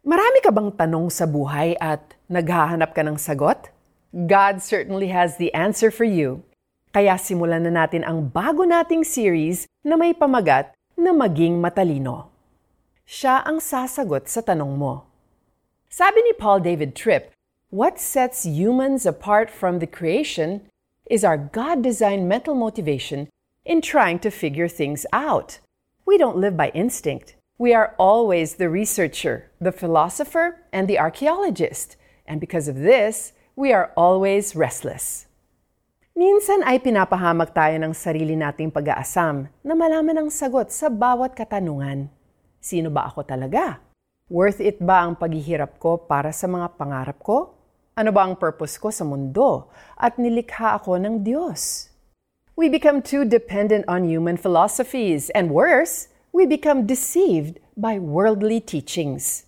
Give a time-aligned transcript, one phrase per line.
[0.00, 3.68] Marami ka bang tanong sa buhay at naghahanap ka ng sagot?
[4.16, 6.40] God certainly has the answer for you.
[6.88, 12.32] Kaya simulan na natin ang bago nating series na may pamagat na maging matalino.
[13.04, 15.04] Siya ang sasagot sa tanong mo.
[15.92, 17.36] Sabi ni Paul David Tripp,
[17.68, 20.64] what sets humans apart from the creation
[21.12, 23.28] is our God-designed mental motivation
[23.68, 25.60] in trying to figure things out.
[26.08, 27.36] We don't live by instinct.
[27.60, 32.00] We are always the researcher, the philosopher, and the archaeologist.
[32.24, 35.28] And because of this, we are always restless.
[36.16, 42.08] Minsan ay pinapahamak tayo ng sarili nating pag-aasam na malaman ang sagot sa bawat katanungan.
[42.64, 43.76] Sino ba ako talaga?
[44.32, 47.60] Worth it ba ang paghihirap ko para sa mga pangarap ko?
[47.92, 49.68] Ano ba ang purpose ko sa mundo?
[50.00, 51.92] At nilikha ako ng Diyos.
[52.56, 59.46] We become too dependent on human philosophies and worse, we become deceived by worldly teachings.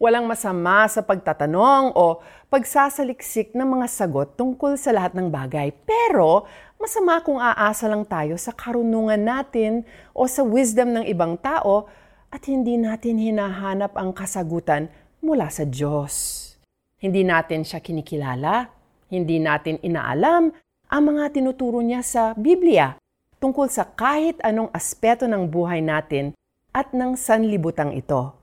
[0.00, 5.72] Walang masama sa pagtatanong o pagsasaliksik ng mga sagot tungkol sa lahat ng bagay.
[5.84, 6.48] Pero
[6.80, 9.84] masama kung aasa lang tayo sa karunungan natin
[10.16, 11.84] o sa wisdom ng ibang tao
[12.32, 14.88] at hindi natin hinahanap ang kasagutan
[15.20, 16.48] mula sa Diyos.
[16.96, 18.72] Hindi natin siya kinikilala,
[19.12, 20.52] hindi natin inaalam
[20.88, 22.96] ang mga tinuturo niya sa Biblia
[23.40, 26.36] tungkol sa kahit anong aspeto ng buhay natin
[26.76, 28.36] at ng sanlibutang ito.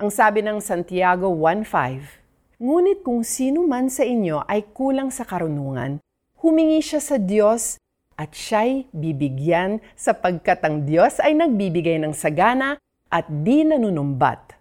[0.00, 2.24] Ang sabi ng Santiago 1.5,
[2.56, 6.00] Ngunit kung sino man sa inyo ay kulang sa karunungan,
[6.40, 7.76] humingi siya sa Diyos
[8.16, 12.80] at siya'y bibigyan sapagkat ang Diyos ay nagbibigay ng sagana
[13.12, 14.56] at di nanunumbat.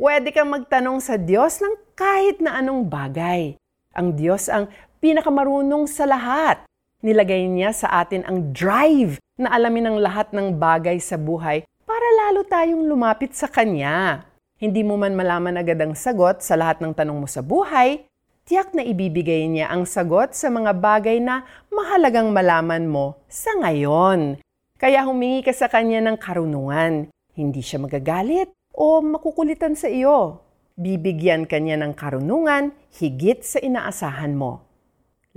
[0.00, 3.60] Pwede kang magtanong sa Diyos ng kahit na anong bagay.
[3.92, 4.72] Ang Diyos ang
[5.04, 6.64] pinakamarunong sa lahat
[6.98, 12.06] Nilagay niya sa atin ang drive na alamin ang lahat ng bagay sa buhay para
[12.26, 14.26] lalo tayong lumapit sa Kanya.
[14.58, 18.02] Hindi mo man malaman agad ang sagot sa lahat ng tanong mo sa buhay,
[18.42, 24.42] tiyak na ibibigay niya ang sagot sa mga bagay na mahalagang malaman mo sa ngayon.
[24.74, 27.14] Kaya humingi ka sa Kanya ng karunungan.
[27.38, 30.42] Hindi siya magagalit o makukulitan sa iyo.
[30.74, 34.66] Bibigyan kanya ng karunungan higit sa inaasahan mo.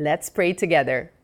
[0.02, 1.21] Let's pray together.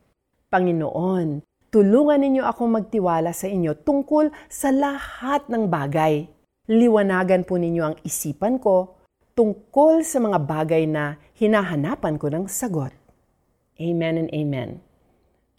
[0.48, 6.24] Panginoon, tulungan ninyo ako magtiwala sa inyo tungkol sa lahat ng bagay.
[6.72, 8.96] Liwanagan po ninyo ang isipan ko
[9.36, 12.96] tungkol sa mga bagay na hinahanapan ko ng sagot.
[13.76, 14.80] Amen and amen.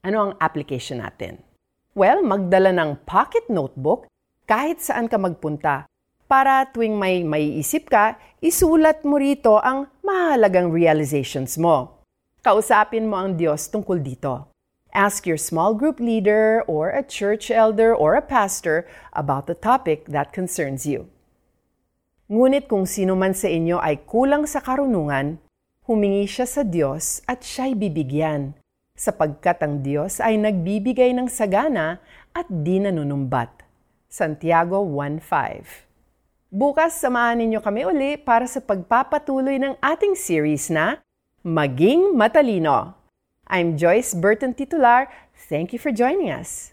[0.00, 1.44] Ano ang application natin?
[1.92, 4.08] Well, magdala ng pocket notebook
[4.48, 5.84] kahit saan ka magpunta
[6.24, 12.00] para tuwing may maiisip ka, isulat mo rito ang mahalagang realizations mo.
[12.40, 14.57] Kausapin mo ang Diyos tungkol dito.
[14.96, 20.08] Ask your small group leader or a church elder or a pastor about the topic
[20.08, 21.12] that concerns you.
[22.28, 25.40] Ngunit kung sino man sa inyo ay kulang sa karunungan,
[25.88, 28.52] humingi siya sa Diyos at siya'y bibigyan,
[28.92, 32.00] sapagkat ang Diyos ay nagbibigay ng sagana
[32.36, 33.64] at di nanunumbat.
[34.08, 35.88] Santiago 1.5
[36.48, 41.00] Bukas samahan ninyo kami uli para sa pagpapatuloy ng ating series na
[41.44, 42.97] Maging Matalino.
[43.50, 45.08] I'm Joyce Burton Titular.
[45.48, 46.72] Thank you for joining us.